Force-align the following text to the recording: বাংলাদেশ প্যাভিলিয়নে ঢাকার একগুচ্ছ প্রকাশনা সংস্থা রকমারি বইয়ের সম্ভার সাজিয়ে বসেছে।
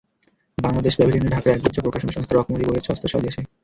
বাংলাদেশ 0.57 0.93
প্যাভিলিয়নে 0.97 1.33
ঢাকার 1.35 1.53
একগুচ্ছ 1.53 1.77
প্রকাশনা 1.79 2.11
সংস্থা 2.13 2.33
রকমারি 2.35 2.63
বইয়ের 2.65 2.85
সম্ভার 2.87 3.01
সাজিয়ে 3.03 3.25
বসেছে। 3.25 3.41